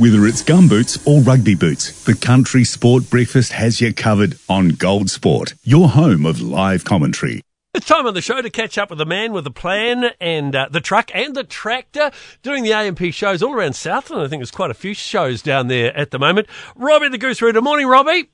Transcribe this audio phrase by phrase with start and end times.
[0.00, 5.10] Whether it's gumboots or rugby boots, the Country Sport Breakfast has you covered on Gold
[5.10, 7.42] Sport, your home of live commentary.
[7.74, 10.56] It's time on the show to catch up with the man with the plan and
[10.56, 14.24] uh, the truck and the tractor doing the AMP shows all around Southland.
[14.24, 16.46] I think there's quite a few shows down there at the moment.
[16.76, 17.60] Robbie the Goose Rooter.
[17.60, 18.30] Morning, Robbie.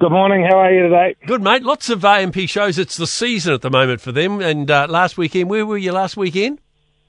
[0.00, 0.46] Good morning.
[0.50, 1.14] How are you today?
[1.26, 1.62] Good, mate.
[1.62, 2.78] Lots of AMP shows.
[2.78, 4.40] It's the season at the moment for them.
[4.40, 6.58] And uh, last weekend, where were you last weekend?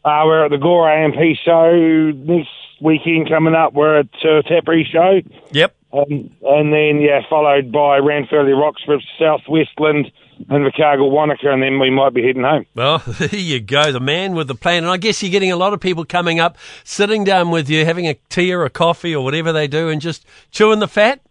[0.04, 1.16] Uh, we're at the Gore AMP
[1.46, 2.50] show next
[2.84, 3.74] weekend coming up.
[3.74, 5.22] We're at uh, Tuatapere show.
[5.52, 5.76] Yep.
[5.94, 10.12] Um, and then, yeah, followed by Ranfurly Roxburgh, South Westland,
[10.50, 12.66] and Invercargill Wanaka, and then we might be heading home.
[12.74, 14.84] Well, there you go, the man with the plan.
[14.84, 17.86] And I guess you're getting a lot of people coming up, sitting down with you,
[17.86, 21.22] having a tea or a coffee or whatever they do, and just chewing the fat.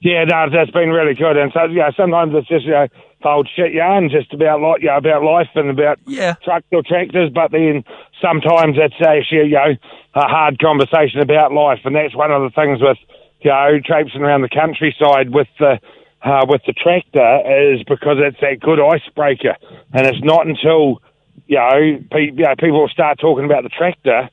[0.00, 1.36] Yeah, no, that's been really good.
[1.36, 2.86] And so, yeah, sometimes it's just, you know,
[3.24, 6.34] old shit yarn just about like, you know, about life and about Yeah.
[6.44, 7.84] trucks or tractors, but then
[8.22, 9.74] sometimes it's actually, you know,
[10.14, 11.80] a hard conversation about life.
[11.84, 12.98] And that's one of the things with,
[13.40, 15.80] you know, traipsing around the countryside with the,
[16.22, 19.56] uh, with the tractor is because it's that good icebreaker.
[19.92, 21.02] And it's not until,
[21.46, 24.28] you know, pe- you know people start talking about the tractor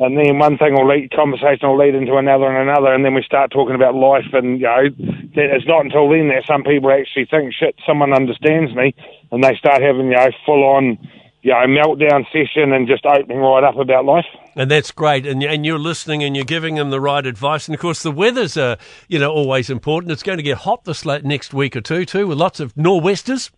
[0.00, 3.14] and then one thing will lead, conversation will lead into another and another, and then
[3.14, 4.88] we start talking about life, and you know,
[5.34, 8.94] it's not until then that some people actually think, shit, someone understands me,
[9.30, 10.98] and they start having, you know, full on,
[11.42, 14.26] you know, meltdown session and just opening right up about life.
[14.56, 15.26] And that's great.
[15.26, 17.68] And, and you're listening and you're giving them the right advice.
[17.68, 18.76] And of course, the weather's, uh,
[19.08, 20.12] you know, always important.
[20.12, 22.76] It's going to get hot this late next week or two, too, with lots of
[22.76, 23.50] nor'westers.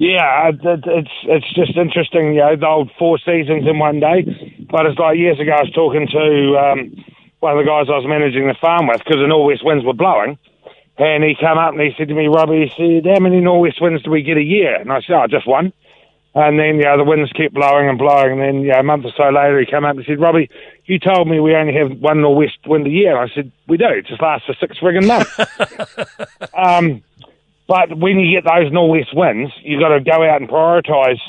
[0.00, 4.00] Yeah, it, it, it's it's just interesting, you know, the old four seasons in one
[4.00, 4.24] day.
[4.70, 7.04] But it's like years ago, I was talking to um,
[7.40, 9.92] one of the guys I was managing the farm with because the northwest winds were
[9.92, 10.38] blowing,
[10.96, 13.82] and he came up and he said to me, Robbie, he said, "How many northwest
[13.82, 15.70] winds do we get a year?" And I said, "Oh, just one."
[16.34, 18.32] And then, you know, the winds kept blowing and blowing.
[18.32, 20.48] And then, you know, a month or so later, he came up and said, Robbie,
[20.86, 23.20] you told me we only have one northwest wind a year.
[23.20, 23.88] And I said, we do.
[23.88, 25.36] It just lasts for six friggin' months.
[26.54, 27.02] um,
[27.70, 31.22] but when you get those northwest winds, you've got to go out and prioritise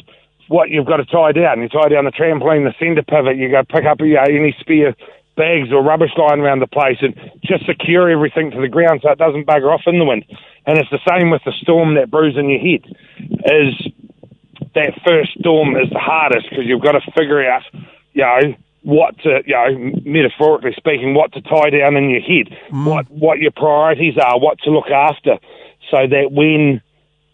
[0.48, 1.62] what you've got to tie down.
[1.62, 3.38] You tie down the trampoline, the centre pivot.
[3.38, 4.96] You go pick up you know, any spare
[5.38, 7.14] bags or rubbish lying around the place and
[7.46, 10.26] just secure everything to the ground so it doesn't bugger off in the wind.
[10.66, 12.90] And it's the same with the storm that brews in your head.
[13.46, 13.78] Is
[14.74, 17.62] that first storm is the hardest because you've got to figure out,
[18.14, 22.50] you know, what to, you know, metaphorically speaking, what to tie down in your head,
[22.74, 22.90] mm.
[22.90, 25.38] what what your priorities are, what to look after,
[25.92, 26.82] so that when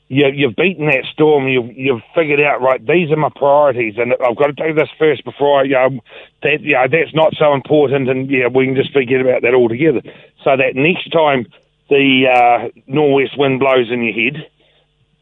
[0.10, 2.86] you, you've beaten that storm, you've you've figured out right.
[2.86, 6.00] These are my priorities, and I've got to do this first before I, you know,
[6.44, 9.54] that you know that's not so important, and yeah, we can just forget about that
[9.54, 10.02] altogether.
[10.44, 11.46] So that next time
[11.90, 14.50] the uh, northwest wind blows in your head,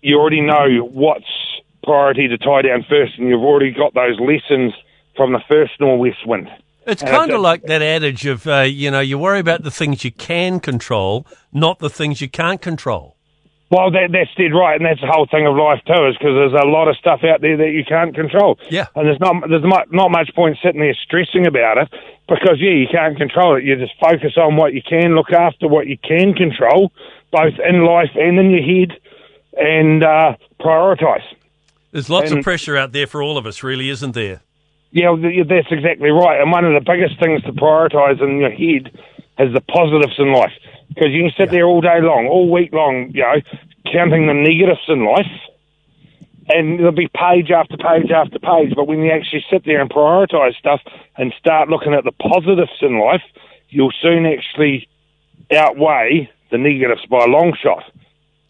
[0.01, 1.25] you already know what's
[1.83, 4.73] priority to tie down first, and you've already got those lessons
[5.15, 6.49] from the first northwest wind.
[6.85, 10.05] It's kind of like that adage of, uh, you know, you worry about the things
[10.05, 13.14] you can control, not the things you can't control.
[13.71, 16.37] Well, that, that's dead right, and that's the whole thing of life too, is because
[16.37, 18.59] there's a lot of stuff out there that you can't control.
[18.69, 18.87] Yeah.
[18.95, 21.89] and there's not there's not, not much point sitting there stressing about it
[22.29, 23.63] because yeah, you can't control it.
[23.63, 26.91] You just focus on what you can look after, what you can control,
[27.31, 28.97] both in life and in your head,
[29.57, 31.25] and uh, prioritise.
[31.91, 34.41] There's lots of pressure out there for all of us, really, isn't there?
[34.91, 35.15] Yeah,
[35.47, 36.39] that's exactly right.
[36.39, 38.91] And one of the biggest things to prioritise in your head
[39.39, 40.53] is the positives in life.
[40.95, 43.41] Because you can sit there all day long, all week long, you know,
[43.91, 45.31] counting the negatives in life,
[46.47, 48.73] and there'll be page after page after page.
[48.75, 50.79] But when you actually sit there and prioritise stuff
[51.17, 53.23] and start looking at the positives in life,
[53.69, 54.87] you'll soon actually
[55.53, 57.83] outweigh the negatives by a long shot.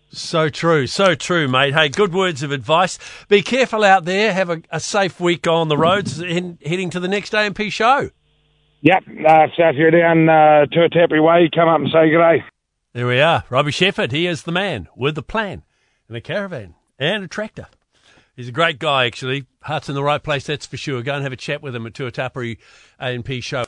[0.10, 1.74] So true, so true, mate.
[1.74, 2.98] Hey, good words of advice.
[3.28, 4.34] Be careful out there.
[4.34, 8.12] Have a, a safe week on the roads, in, heading to the next AMP show.
[8.82, 12.44] Yep, uh, so if you're down uh, to Tuatapere, come up and say good day.
[12.94, 13.44] There we are.
[13.50, 15.64] Robbie Shepherd, he is the man with the plan
[16.08, 17.68] and a caravan and a tractor.
[18.36, 19.46] He's a great guy, actually.
[19.62, 21.02] Heart's in the right place, that's for sure.
[21.02, 22.58] Go and have a chat with him at Tuatapere
[23.00, 23.64] AMP show.